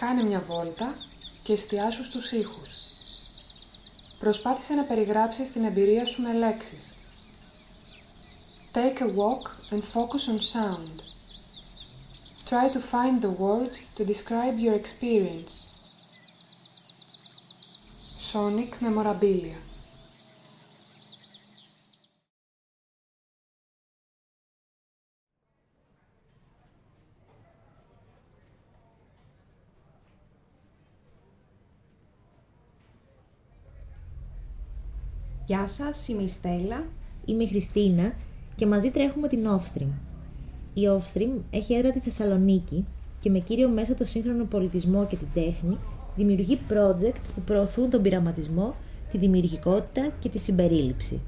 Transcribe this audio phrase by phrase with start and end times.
[0.00, 0.94] Κάνε μια βόλτα
[1.42, 2.68] και εστιάσου στους ήχους.
[4.18, 6.94] Προσπάθησε να περιγράψεις την εμπειρία σου με λέξεις.
[8.72, 10.92] Take a walk and focus on sound.
[12.50, 15.52] Try to find the words to describe your experience.
[18.32, 19.69] Sonic Memorabilia
[35.50, 36.86] Γεια σας, είμαι η Στέλλα.
[37.24, 38.12] Είμαι η Χριστίνα
[38.56, 39.92] και μαζί τρέχουμε την Offstream.
[40.74, 42.86] Η Offstream έχει έδρα τη Θεσσαλονίκη
[43.20, 45.78] και με κύριο μέσο το σύγχρονο πολιτισμό και την τέχνη
[46.16, 48.74] δημιουργεί project που προωθούν τον πειραματισμό,
[49.10, 51.20] τη δημιουργικότητα και τη συμπερίληψη.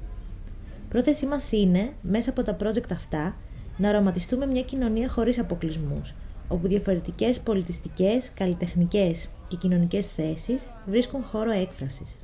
[0.89, 3.35] Πρόθεσή μας είναι, μέσα από τα project αυτά,
[3.77, 6.13] να οραματιστούμε μια κοινωνία χωρίς αποκλεισμούς,
[6.47, 12.17] όπου διαφορετικές πολιτιστικές, καλλιτεχνικές και κοινωνικές θέσεις βρίσκουν χώρο έκφρασης.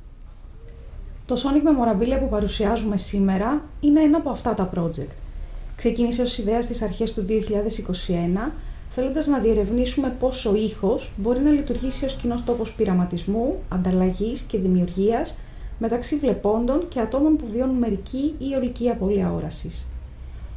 [1.30, 5.12] Το Sonic Memorabilia που παρουσιάζουμε σήμερα είναι ένα από αυτά τα project.
[5.76, 8.52] Ξεκίνησε ως ιδέας στις αρχές του 2021,
[8.90, 14.58] θέλοντας να διερευνήσουμε πώς ο ήχος μπορεί να λειτουργήσει ως κοινός τόπος πειραματισμού, ανταλλαγής και
[14.58, 15.38] δημιουργίας
[15.78, 19.90] μεταξύ βλεπόντων και ατόμων που βιώνουν μερική ή ολική απώλεια όρασης.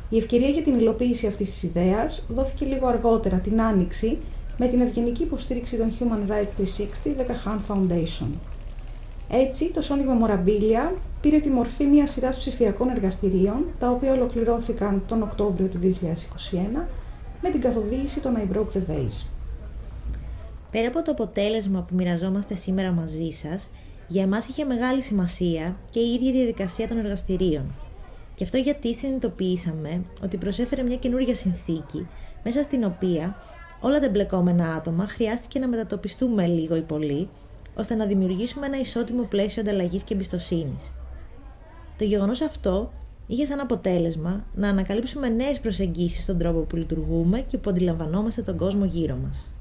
[0.10, 4.18] Η ευκαιρία για την υλοποίηση αυτής της ιδέας δόθηκε λίγο αργότερα την Άνοιξη
[4.58, 6.64] με την ευγενική υποστήριξη των Human Rights
[7.06, 8.53] 360 The Kahan Foundation.
[9.36, 15.22] Έτσι, το Sonic Memorabilia πήρε τη μορφή μιας σειράς ψηφιακών εργαστηρίων, τα οποία ολοκληρώθηκαν τον
[15.22, 16.88] Οκτώβριο του 2021
[17.42, 19.28] με την καθοδήγηση των I Broke the Vase.
[20.72, 23.70] Πέρα από το αποτέλεσμα που μοιραζόμαστε σήμερα μαζί σας,
[24.08, 27.76] για εμάς είχε μεγάλη σημασία και η ίδια η διαδικασία των εργαστηρίων.
[28.36, 32.08] Και αυτό γιατί συνειδητοποιήσαμε ότι προσέφερε μια καινούργια συνθήκη,
[32.44, 33.36] μέσα στην οποία
[33.82, 37.30] όλα τα εμπλεκόμενα άτομα χρειάστηκε να μετατοπιστούμε λίγο ή πολύ
[37.76, 40.92] ώστε να δημιουργήσουμε ένα ισότιμο πλαίσιο ανταλλαγής και εμπιστοσύνης.
[41.98, 42.92] Το γεγονός αυτό
[43.28, 48.58] είχε σαν αποτέλεσμα να ανακαλύψουμε νέες προσεγγίσεις στον τρόπο που λειτουργούμε και που αντιλαμβανόμαστε τον
[48.58, 49.52] κόσμο γύρω μας.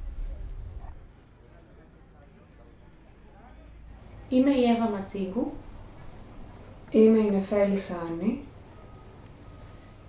[4.29, 5.53] Είμαι η Εύα Ματσίγκου.
[6.91, 8.41] Είμαι η Νεφέλη Σάνη.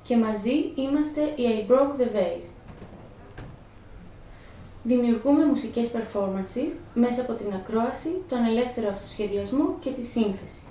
[0.02, 2.53] Και μαζί είμαστε η I Broke the Vase.
[4.84, 10.62] Δημιουργούμε μουσικές performances μέσα από την ακρόαση, τον ελεύθερο αυτοσχεδιασμό και τη σύνθεση.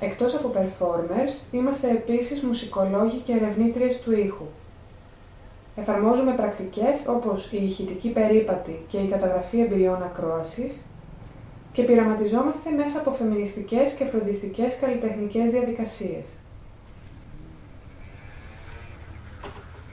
[0.00, 4.46] Εκτός από performers, είμαστε επίσης μουσικολόγοι και ερευνήτριες του ήχου.
[5.76, 10.80] Εφαρμόζουμε πρακτικές όπως η ηχητική περίπατη και η καταγραφή εμπειριών ακρόασης
[11.72, 16.24] και πειραματιζόμαστε μέσα από φεμινιστικές και φροντιστικές καλλιτεχνικές διαδικασίες.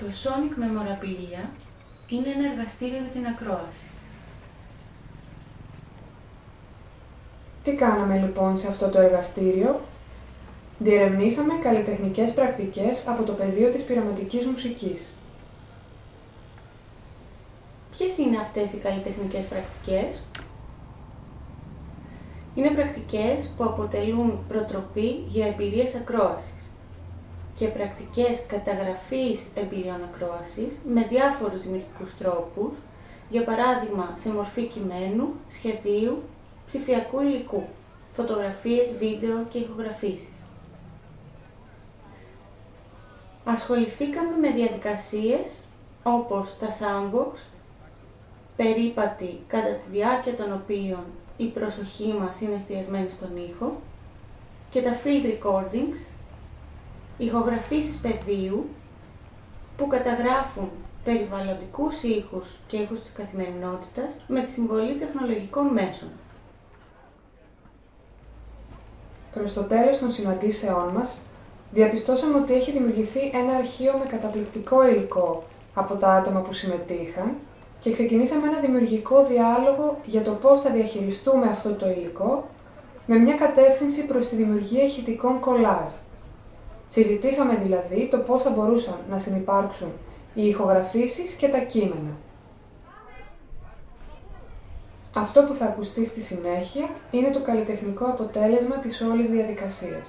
[0.03, 1.45] Το Sonic Memorabilia
[2.07, 3.89] είναι ένα εργαστήριο για την ακρόαση.
[7.63, 9.81] Τι κάναμε λοιπόν σε αυτό το εργαστήριο;
[10.79, 15.09] Διερευνήσαμε καλλιτεχνικές πρακτικές από το πεδίο της πειραματικής μουσικής.
[17.91, 20.23] Ποιες είναι αυτές οι καλλιτεχνικές πρακτικές;
[22.55, 26.62] Είναι πρακτικές που αποτελούν προτροπή για εμπειρίες ακρόασης
[27.63, 32.71] και πρακτικές καταγραφής εμπειριών ακρόασης με διάφορους δημιουργικούς τρόπους,
[33.29, 36.21] για παράδειγμα σε μορφή κειμένου, σχεδίου,
[36.65, 37.63] ψηφιακού υλικού,
[38.13, 40.45] φωτογραφίες, βίντεο και ηχογραφήσεις.
[43.43, 45.63] Ασχοληθήκαμε με διαδικασίες
[46.03, 47.37] όπως τα sandbox,
[48.55, 51.03] περίπατη κατά τη διάρκεια των οποίων
[51.37, 53.81] η προσοχή μας είναι εστιασμένη στον ήχο
[54.69, 56.12] και τα field recordings,
[57.17, 58.69] ηχογραφήσεις πεδίου
[59.77, 60.69] που καταγράφουν
[61.03, 66.09] περιβαλλοντικούς ήχους και ήχους της καθημερινότητας με τη συμβολή τεχνολογικών μέσων.
[69.33, 71.19] Προς το τέλος των συναντήσεών μας,
[71.71, 75.43] διαπιστώσαμε ότι έχει δημιουργηθεί ένα αρχείο με καταπληκτικό υλικό
[75.73, 77.35] από τα άτομα που συμμετείχαν
[77.79, 82.47] και ξεκινήσαμε ένα δημιουργικό διάλογο για το πώς θα διαχειριστούμε αυτό το υλικό
[83.07, 85.89] με μια κατεύθυνση προς τη δημιουργία ηχητικών κολάζ.
[86.93, 89.91] Συζητήσαμε δηλαδή το πώς θα μπορούσαν να συνεπάρξουν
[90.33, 92.17] οι ηχογραφήσεις και τα κείμενα.
[95.13, 100.07] Αυτό που θα ακουστεί στη συνέχεια είναι το καλλιτεχνικό αποτέλεσμα της όλης διαδικασίας.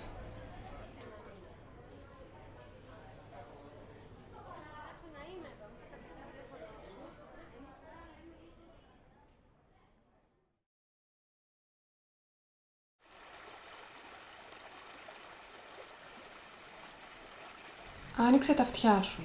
[18.27, 19.23] Άνοιξε τα αυτιά σου.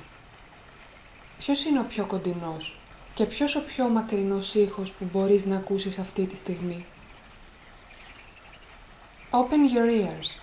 [1.38, 2.80] Ποιος είναι ο πιο κοντινός
[3.14, 6.86] Και ποιος ο πιο μακρινός ήχος που μπορείς να ακούσεις αυτή τη στιγμή;
[9.32, 10.42] Open your ears.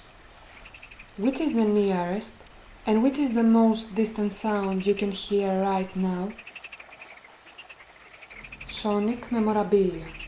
[1.25, 2.37] Which is the nearest
[2.87, 6.25] and which is the most distant sound you can hear right now?
[8.83, 10.26] Sonic Memorabilia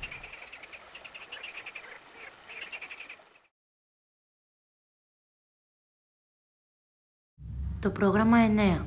[7.81, 8.39] Το πρόγραμμα
[8.79, 8.85] 9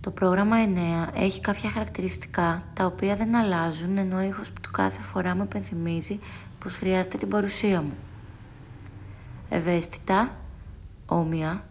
[0.00, 5.00] Το πρόγραμμα 9 έχει κάποια χαρακτηριστικά τα οποία δεν αλλάζουν ενώ ο ήχος του κάθε
[5.00, 6.18] φορά μου επενθυμίζει
[6.58, 7.94] πως χρειάζεται την παρουσία μου.
[9.48, 10.36] Ευαίσθητα,
[11.06, 11.64] όμοια,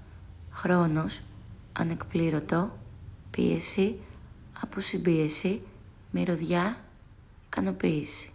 [0.52, 1.22] χρόνος,
[1.74, 2.72] ανεκπλήρωτο,
[3.32, 4.00] πίεση,
[4.62, 5.62] αποσυμπίεση,
[6.12, 6.78] μυρωδιά,
[7.46, 8.32] ικανοποίηση.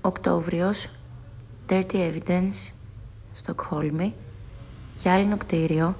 [0.00, 0.99] Οκτώβριος,
[1.70, 2.72] Dirty Evidence,
[3.32, 4.14] Στοκχόλμη,
[4.96, 5.96] γυάλινο κτίριο,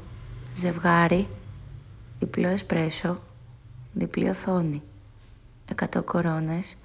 [0.55, 1.29] ζευγάρι,
[2.19, 3.21] διπλό εσπρέσο,
[3.93, 4.83] διπλή οθόνη,
[5.71, 6.77] εκατό κορώνες,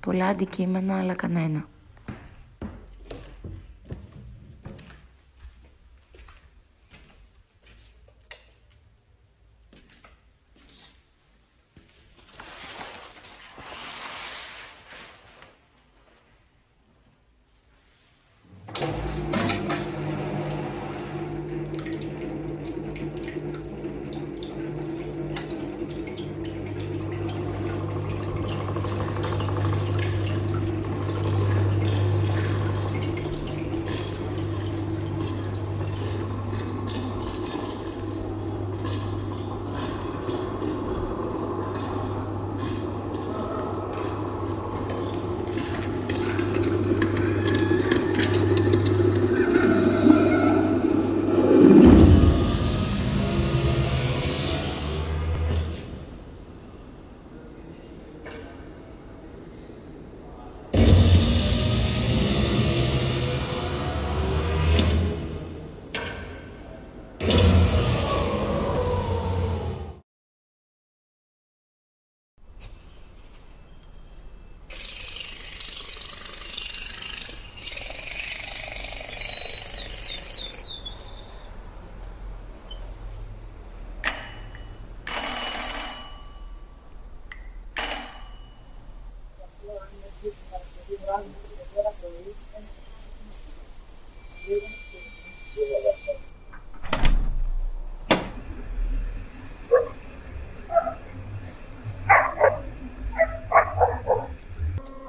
[0.00, 1.64] πολλά αντικείμενα αλλά κανένα.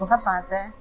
[0.09, 0.73] Θα πάτε;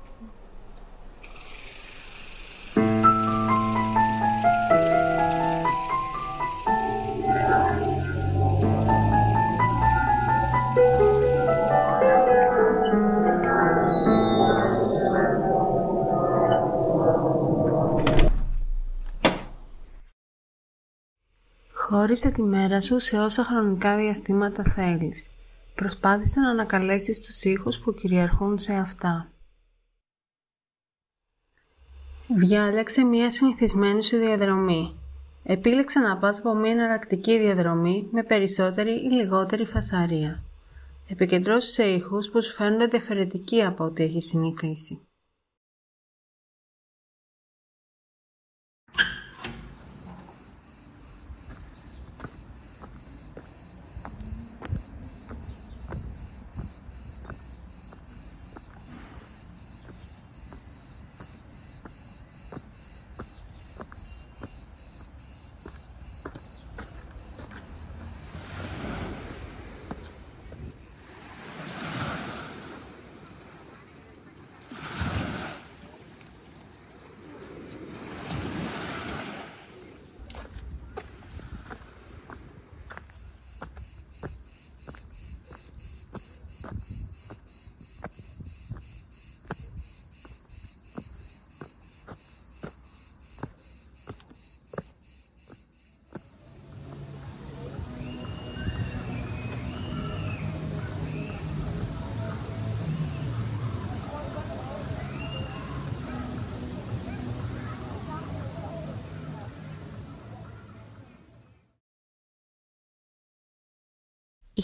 [21.75, 25.31] Χώρισε τη μέρα σου σε όσα χρονικά διαστήματα θέλεις.
[25.79, 29.33] Προσπάθησε να ανακαλέσεις τους ήχους που κυριαρχούν σε αυτά.
[32.29, 35.01] Διάλεξε μία συνηθισμένη σου διαδρομή.
[35.43, 40.43] Επίλεξε να πας από μία εναλλακτική διαδρομή με περισσότερη ή λιγότερη φασαρία.
[41.09, 45.08] Επικεντρώσου σε ήχους που σου φαίνονται διαφορετικοί από ό,τι έχεις συνηθίσει.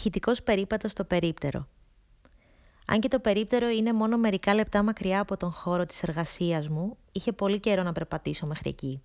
[0.05, 1.69] Ηχητικός περίπατος στο περίπτερο.
[2.87, 6.97] Αν και το περίπτερο είναι μόνο μερικά λεπτά μακριά από τον χώρο της εργασίας μου,
[7.13, 9.03] είχε πολύ καιρό να περπατήσω μέχρι εκεί.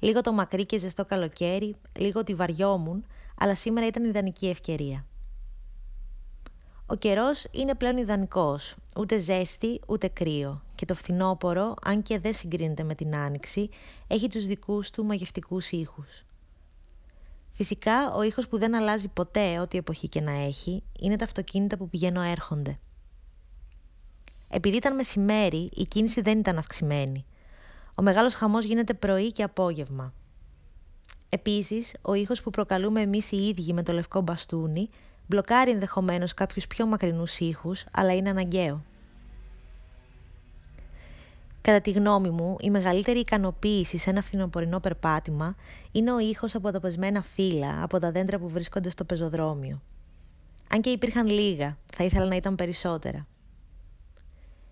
[0.00, 3.04] Λίγο το μακρύ και ζεστό καλοκαίρι, λίγο τη βαριόμουν,
[3.38, 5.06] αλλά σήμερα ήταν ιδανική ευκαιρία.
[6.86, 12.34] Ο καιρός είναι πλέον ιδανικός, ούτε ζέστη ούτε κρύο και το φθινόπωρο, αν και δεν
[12.34, 13.68] συγκρίνεται με την άνοιξη,
[14.06, 16.24] έχει τους δικούς του μαγευτικούς ήχους.
[17.58, 21.76] Φυσικά, ο ήχος που δεν αλλάζει ποτέ ό,τι εποχή και να έχει, είναι τα αυτοκίνητα
[21.76, 22.78] που πηγαίνω έρχονται.
[24.48, 27.24] Επειδή ήταν μεσημέρι, η κίνηση δεν ήταν αυξημένη.
[27.94, 30.12] Ο μεγάλος χαμός γίνεται πρωί και απόγευμα.
[31.28, 34.88] Επίσης, ο ήχος που προκαλούμε εμείς οι ίδιοι με το λευκό μπαστούνι
[35.26, 38.84] μπλοκάρει ενδεχομένως κάποιους πιο μακρινούς ήχους, αλλά είναι αναγκαίο.
[41.60, 45.56] Κατά τη γνώμη μου, η μεγαλύτερη ικανοποίηση σε ένα φθινοπορεινό περπάτημα
[45.92, 49.82] είναι ο ήχος από τα πεσμένα φύλλα από τα δέντρα που βρίσκονται στο πεζοδρόμιο.
[50.72, 53.26] Αν και υπήρχαν λίγα, θα ήθελα να ήταν περισσότερα.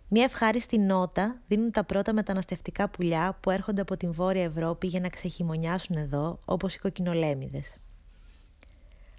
[0.08, 5.00] Μια ευχάριστη νότα δίνουν τα πρώτα μεταναστευτικά πουλιά που έρχονται από την Βόρεια Ευρώπη για
[5.00, 7.76] να ξεχειμονιάσουν εδώ, όπως οι κοκκινολέμιδες.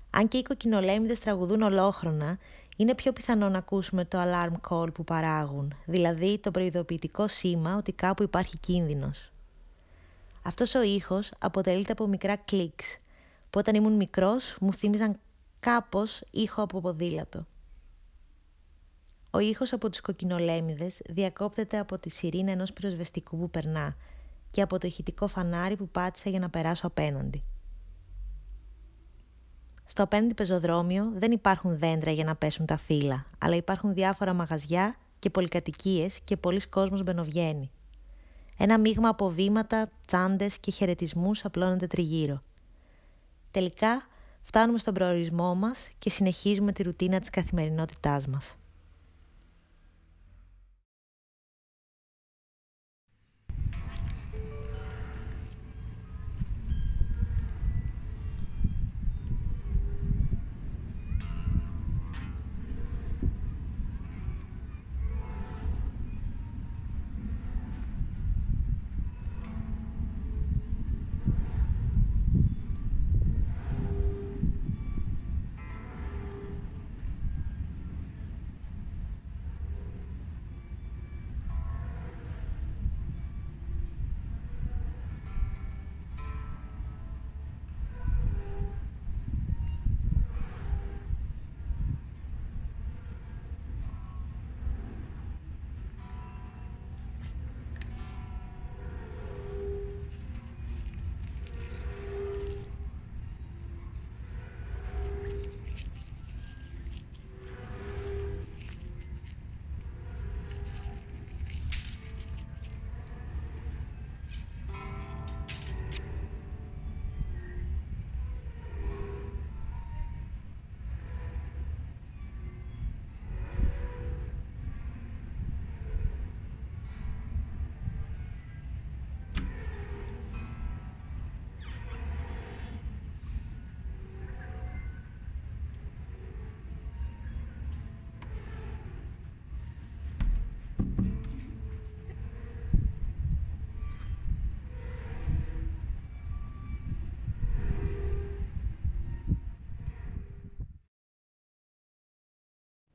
[0.10, 2.38] Αν και οι κοκκινολέμιδες τραγουδούν ολόχρονα,
[2.78, 7.92] είναι πιο πιθανό να ακούσουμε το alarm call που παράγουν, δηλαδή το προειδοποιητικό σήμα ότι
[7.92, 9.32] κάπου υπάρχει κίνδυνος.
[10.42, 12.98] Αυτός ο ήχος αποτελείται από μικρά κλικς,
[13.50, 15.20] που όταν ήμουν μικρός μου θύμιζαν
[15.60, 17.46] κάπως ήχο από ποδήλατο.
[19.32, 23.96] Ο ήχος από τους κοκκινολέμιδες διακόπτεται από τη σιρήνα ενός πυροσβεστικού που περνά
[24.52, 27.44] και από το ηχητικό φανάρι που πάτησα για να περάσω απέναντι.
[29.90, 34.96] Στο απέναντι πεζοδρόμιο δεν υπάρχουν δέντρα για να πέσουν τα φύλλα, αλλά υπάρχουν διάφορα μαγαζιά
[35.20, 37.72] και πολυκατοικίες και πολλοί κόσμος μπαινοβγαίνει.
[38.58, 42.42] Ένα μείγμα από βήματα, τσάντες και χαιρετισμούς απλώνεται τριγύρω.
[43.52, 44.08] Τελικά
[44.44, 48.56] φτάνουμε στον προορισμό μας και συνεχίζουμε τη ρουτίνα της καθημερινότητάς μας.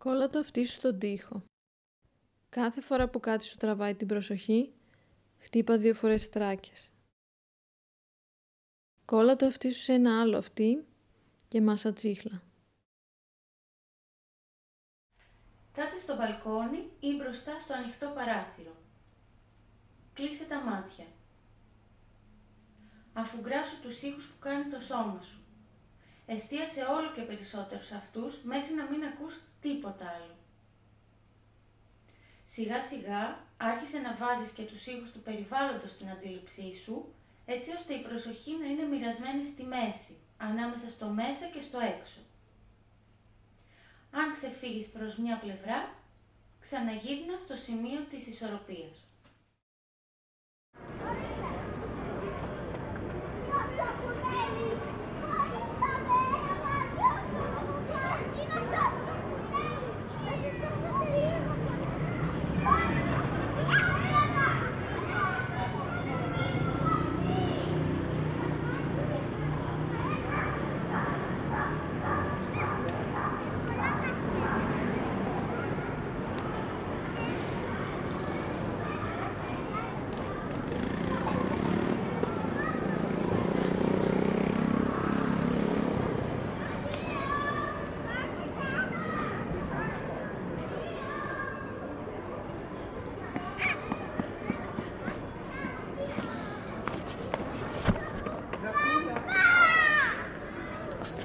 [0.03, 1.45] Κόλλα το αυτί σου στον τοίχο.
[2.49, 4.73] Κάθε φορά που κάτι σου τραβάει την προσοχή,
[5.39, 6.93] χτύπα δύο φορές τράκες.
[9.05, 10.87] Κόλλα το αυτί σου σε ένα άλλο αυτί
[11.49, 12.43] και μάσα τσίχλα.
[15.73, 18.77] Κάτσε στο μπαλκόνι ή μπροστά στο ανοιχτό παράθυρο.
[20.13, 21.07] Κλείσε τα μάτια.
[23.13, 25.42] Αφουγκράσου τους ήχους που κάνει το σώμα σου.
[26.35, 30.35] Εστίασε όλο και περισσότερο σε αυτούς μέχρι να μην ακούς τίποτα άλλο.
[32.45, 37.15] Σιγά σιγά άρχισε να βάζεις και τους ήχους του περιβάλλοντος στην αντίληψή σου,
[37.47, 42.21] έτσι ώστε η προσοχή να είναι μοιρασμένη στη μέση, ανάμεσα στο μέσα και στο έξω.
[44.11, 45.95] Αν ξεφύγεις προς μια πλευρά,
[46.61, 48.97] ξαναγύρνα στο σημείο της ισορροπίας.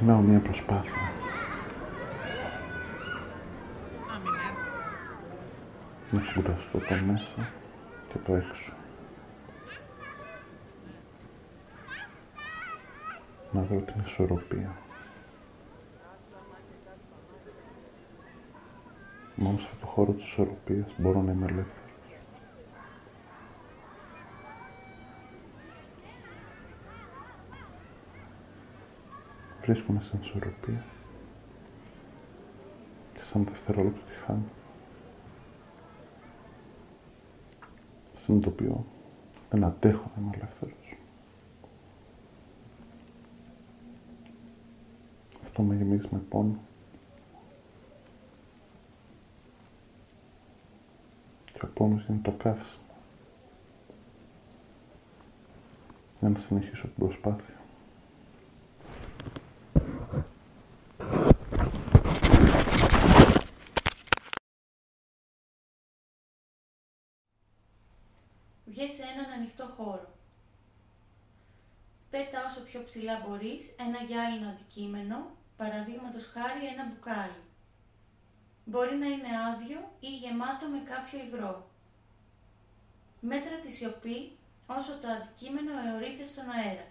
[0.08, 1.12] Ξεκινάω μια προσπάθεια.
[6.12, 7.50] Να φουραστώ το μέσα
[8.08, 8.74] και το έξω.
[13.52, 14.76] Να δω την ισορροπία.
[19.36, 21.87] Μόνο σε αυτό το χώρο της ισορροπίας μπορώ να είμαι ελεύθερος.
[29.68, 30.86] Βρίσκομαι στην ισορροπία
[33.14, 34.44] και σαν δευτερόλεπτο τη χάνω.
[38.14, 38.86] Συνειδητοποιώ
[39.50, 40.98] δεν αντέχω να είμαι ελεύθερος.
[45.44, 46.60] Αυτό με γεμίζει με πόνο.
[51.54, 52.84] Και ο πόνος είναι το καύσιμο.
[56.20, 57.56] Για να συνεχίσω την προσπάθεια.
[69.38, 70.10] Ανοιχτό χώρο.
[72.10, 75.18] Πέτα όσο πιο ψηλά μπορείς ένα γυάλινο αντικείμενο,
[75.58, 77.42] παραδείγματος χάρη ένα μπουκάλι.
[78.66, 81.70] Μπορεί να είναι άδειο ή γεμάτο με κάποιο υγρό.
[83.20, 86.88] Μέτρα της σιωπή όσο το αντικείμενο αιωρείται στον αέρα.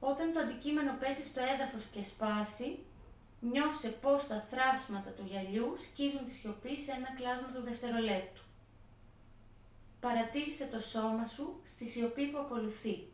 [0.00, 2.78] Όταν το αντικείμενο πέσει στο έδαφος και σπάσει,
[3.40, 8.43] νιώσε πως τα θράψματα του γυαλιού σκίζουν τη σιωπή σε ένα κλάσμα του δευτερολέπτου.
[10.04, 13.08] Παρατήρησε το σώμα σου στη σιωπή που ακολουθεί.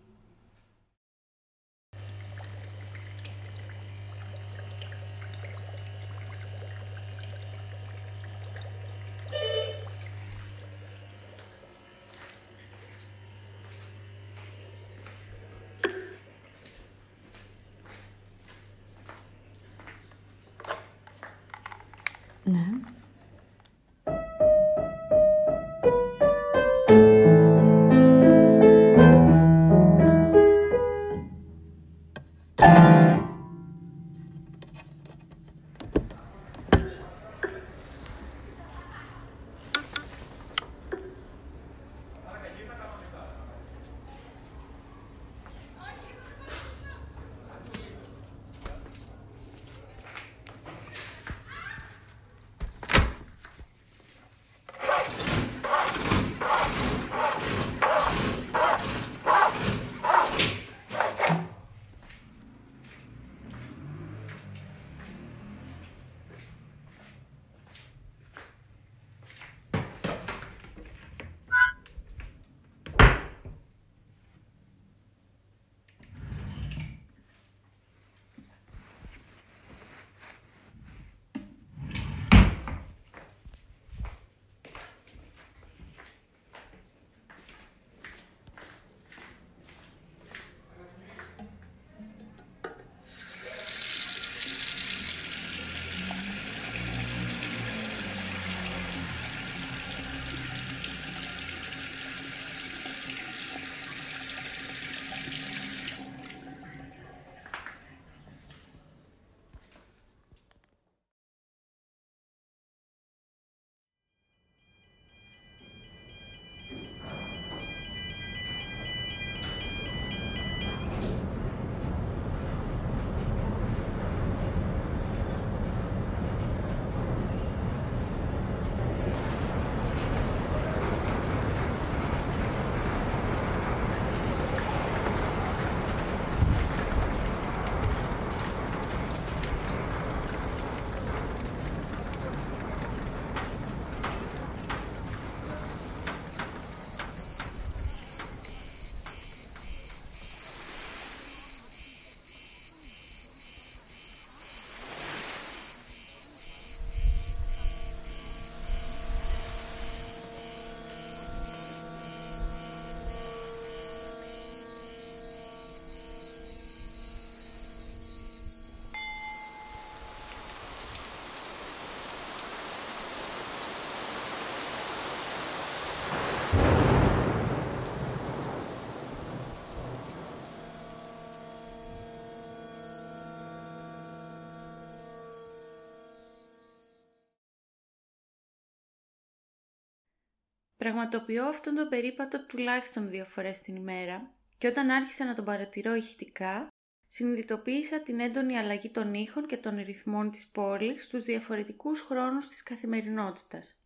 [190.81, 195.95] Πραγματοποιώ αυτόν τον περίπατο τουλάχιστον δύο φορές την ημέρα και όταν άρχισα να τον παρατηρώ
[195.95, 196.69] ηχητικά,
[197.09, 202.63] συνειδητοποίησα την έντονη αλλαγή των ήχων και των ρυθμών της πόλης στους διαφορετικούς χρόνους της
[202.63, 203.77] καθημερινότητας.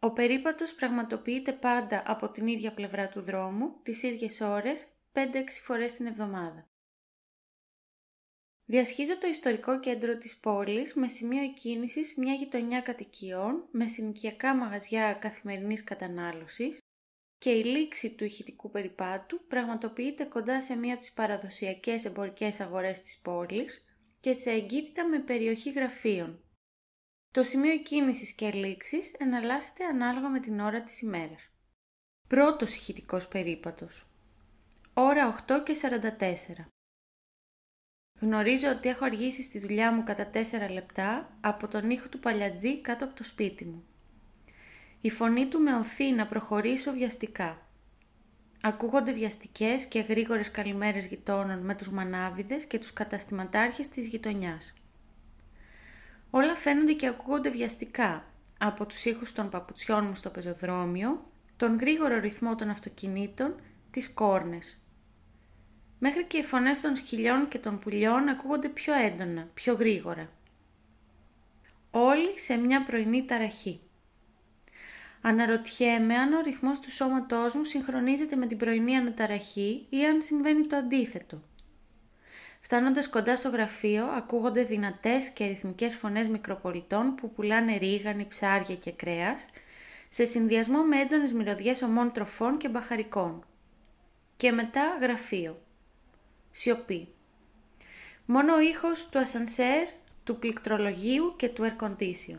[0.00, 5.94] Ο περίπατος πραγματοποιείται πάντα από την ίδια πλευρά του δρόμου, τις ίδιες ώρες, 5-6 φορές
[5.94, 6.66] την εβδομάδα.
[8.72, 15.12] Διασχίζω το ιστορικό κέντρο της πόλης με σημείο εκκίνησης μια γειτονιά κατοικιών με συνοικιακά μαγαζιά
[15.12, 16.78] καθημερινής κατανάλωσης
[17.38, 23.02] και η λήξη του ηχητικού περιπάτου πραγματοποιείται κοντά σε μία από τις παραδοσιακές εμπορικές αγορές
[23.02, 23.84] της πόλης
[24.20, 26.44] και σε εγκύτητα με περιοχή γραφείων.
[27.30, 31.50] Το σημείο κίνησης και λήξης εναλλάσσεται ανάλογα με την ώρα της ημέρας.
[32.28, 34.06] Πρώτος ηχητικός περίπατος.
[34.94, 36.72] Ώρα 8 και 44.
[38.22, 42.80] Γνωρίζω ότι έχω αργήσει στη δουλειά μου κατά 4 λεπτά από τον ήχο του παλιατζή
[42.80, 43.84] κάτω από το σπίτι μου.
[45.00, 47.66] Η φωνή του με οθεί να προχωρήσω βιαστικά.
[48.62, 54.74] Ακούγονται βιαστικές και γρήγορες καλημέρες γειτόνων με τους μανάβιδες και τους καταστηματάρχες της γειτονιάς.
[56.30, 58.24] Όλα φαίνονται και ακούγονται βιαστικά,
[58.58, 63.54] από τους ήχους των παπουτσιών μου στο πεζοδρόμιο, τον γρήγορο ρυθμό των αυτοκινήτων,
[63.90, 64.81] τις κόρνες.
[66.04, 70.28] Μέχρι και οι φωνές των σκυλιών και των πουλιών ακούγονται πιο έντονα, πιο γρήγορα.
[71.90, 73.80] Όλοι σε μια πρωινή ταραχή.
[75.20, 80.66] Αναρωτιέμαι αν ο ρυθμός του σώματός μου συγχρονίζεται με την πρωινή αναταραχή ή αν συμβαίνει
[80.66, 81.42] το αντίθετο.
[82.60, 88.92] Φτάνοντας κοντά στο γραφείο, ακούγονται δυνατές και ρυθμικές φωνές μικροπολιτών που πουλάνε ρίγανη, ψάρια και
[88.92, 89.44] κρέας,
[90.08, 93.44] σε συνδυασμό με έντονες μυρωδιές ομών τροφών και μπαχαρικών.
[94.36, 95.60] Και μετά γραφείο.
[96.52, 97.08] Σιωπή.
[98.26, 99.88] Μόνο ο ήχος του ασανσέρ,
[100.24, 102.38] του πληκτρολογίου και του air condition.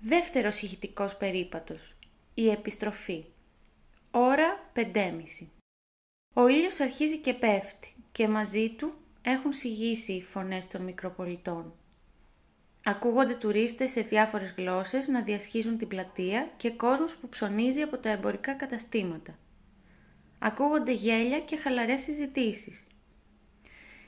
[0.00, 1.94] Δεύτερος ηχητικός περίπατος.
[2.34, 3.24] Η επιστροφή.
[4.10, 5.46] Ώρα 5.30.
[6.34, 11.72] Ο ήλιος αρχίζει και πέφτει και μαζί του έχουν σιγήσει οι φωνές των μικροπολιτών.
[12.84, 18.08] Ακούγονται τουρίστες σε διάφορες γλώσσες να διασχίζουν την πλατεία και κόσμος που ψωνίζει από τα
[18.08, 19.38] εμπορικά καταστήματα.
[20.42, 22.86] Ακούγονται γέλια και χαλαρές συζητήσεις.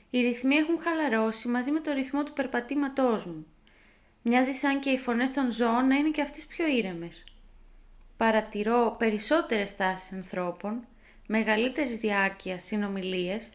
[0.09, 3.45] Οι ρυθμοί έχουν χαλαρώσει μαζί με το ρυθμό του περπατήματός μου.
[4.21, 7.23] Μοιάζει σαν και οι φωνές των ζώων να είναι και αυτές πιο ήρεμες.
[8.17, 10.87] Παρατηρώ περισσότερες τάσεις ανθρώπων,
[11.27, 13.49] μεγαλύτερης διάρκειας συνομιλίες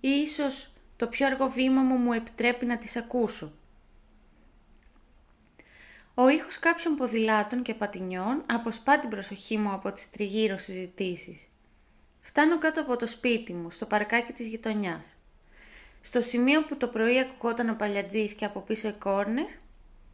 [0.00, 3.52] ή ίσως το πιο αργό βήμα μου μου επιτρέπει να τις ακούσω.
[6.14, 11.48] Ο ήχος κάποιων ποδηλάτων και πατινιών αποσπά την προσοχή μου από τις τριγύρω συζητήσεις.
[12.26, 15.06] Φτάνω κάτω από το σπίτι μου, στο παρκάκι της γειτονιάς.
[16.00, 19.58] Στο σημείο που το πρωί ακουγόταν ο παλιατζής και από πίσω οι κόρνες,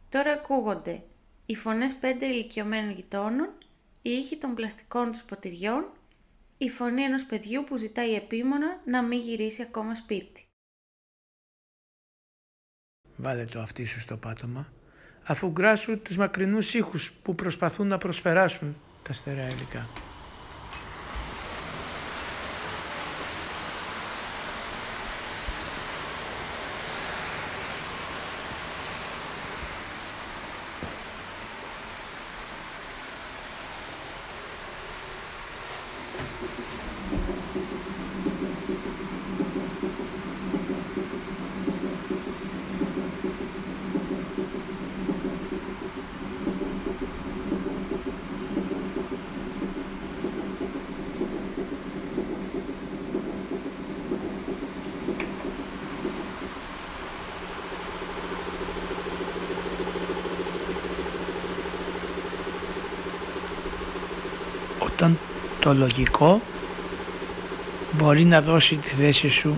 [0.09, 1.01] τώρα ακούγονται
[1.45, 3.49] οι φωνές πέντε ηλικιωμένων γειτόνων,
[4.01, 5.85] οι ήχοι των πλαστικών τους ποτηριών,
[6.57, 10.45] η φωνή ενός παιδιού που ζητάει επίμονα να μην γυρίσει ακόμα σπίτι.
[13.15, 14.73] Βάλε το αυτί σου στο πάτωμα,
[15.23, 19.89] αφού γκράσου τους μακρινούς ήχους που προσπαθούν να προσπεράσουν τα στερεά υλικά.
[65.01, 65.17] Όταν
[65.71, 66.41] το λογικό
[67.91, 69.57] μπορεί να δώσει τη θέση σου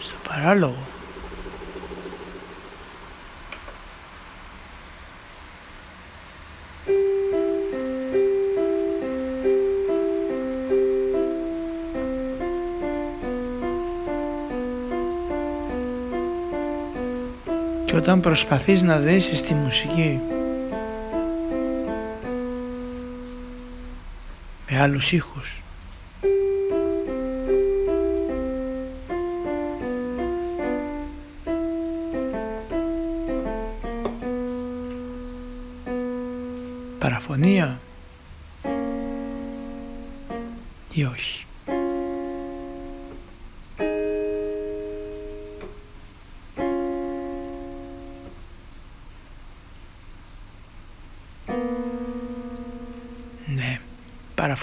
[0.00, 0.88] στο παράλογο.
[17.84, 20.20] Και όταν προσπαθείς να δέσεις τη μουσική
[24.80, 25.62] με άλλους ήχους.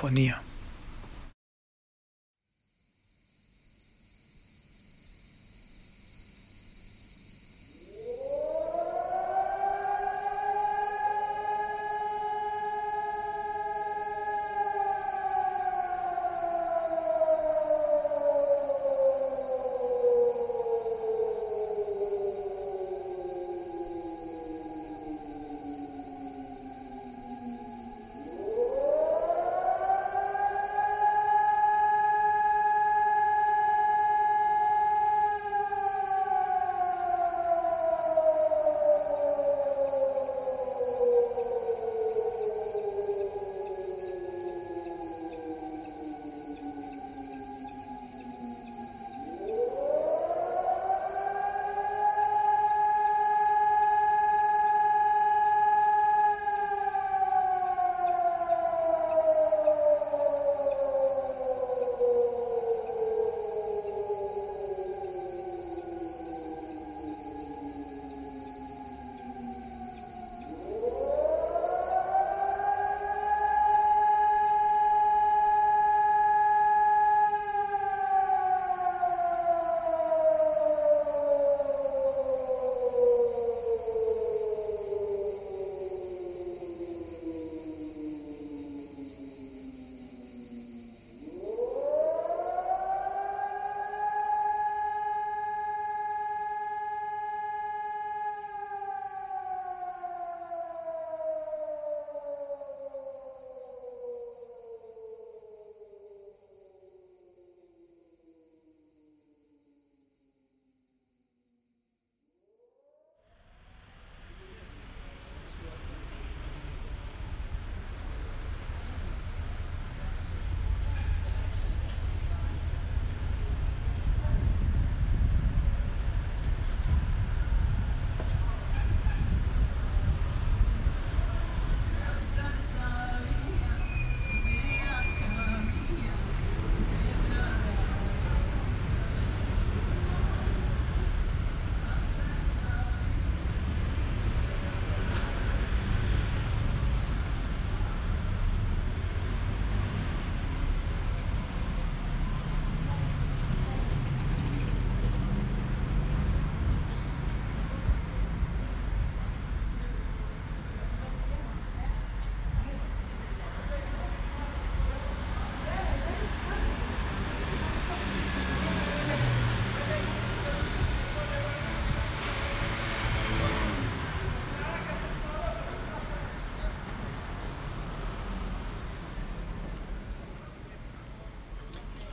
[0.03, 0.46] Ναι.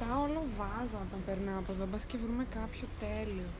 [0.04, 3.50] Αυτά όλο βάζα όταν περνάω από εδώ, μπας και βρούμε κάποιο τέλειο.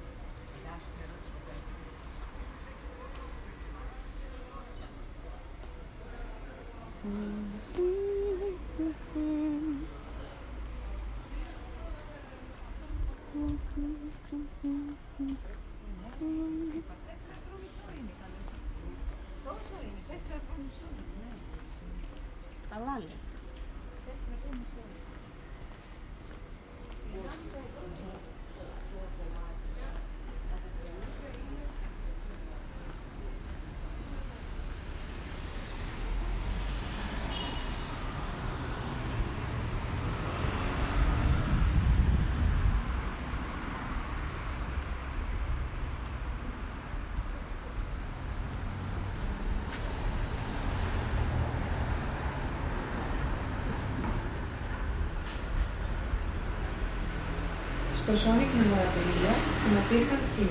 [58.07, 60.47] Στο Sonic Memorabilia συμμετείχαν οι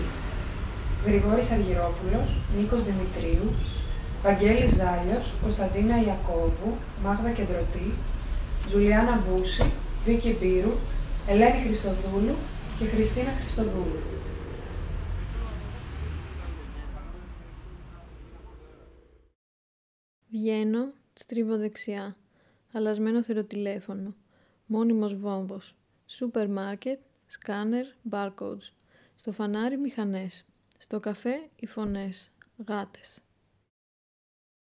[1.05, 3.49] Γρηγόρης Αργυρόπουλος, Νίκος Δημητρίου,
[4.23, 7.93] Βαγγέλης Ζάλιος, Κωνσταντίνα Ιακώβου, Μάγδα Κεντρωτή,
[8.67, 9.71] Τζουλιάνα Βούση,
[10.05, 10.71] Βίκη Μπύρου,
[11.27, 12.35] Ελένη Χριστοδούλου
[12.79, 13.99] και Χριστίνα Χριστοδούλου.
[20.29, 22.15] Βγαίνω, στρίβω δεξιά.
[22.71, 24.15] Αλλασμένο θηροτηλέφωνο.
[24.65, 25.75] Μόνιμος βόμβος.
[26.05, 26.99] Σούπερ μάρκετ,
[27.33, 28.71] σκάνερ, barcodes.
[29.15, 30.45] Στο φανάρι μηχανές.
[30.77, 32.31] Στο καφέ οι φωνές.
[32.67, 33.21] Γάτες.